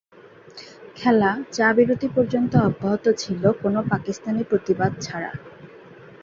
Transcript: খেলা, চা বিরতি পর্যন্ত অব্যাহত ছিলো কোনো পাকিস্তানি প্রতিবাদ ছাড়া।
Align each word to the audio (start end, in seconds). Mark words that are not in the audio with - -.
খেলা, 0.95 1.31
চা 1.51 1.67
বিরতি 1.77 2.07
পর্যন্ত 2.15 2.53
অব্যাহত 2.67 3.05
ছিলো 3.17 3.49
কোনো 3.61 3.79
পাকিস্তানি 3.91 4.41
প্রতিবাদ 4.43 4.91
ছাড়া। 5.01 5.31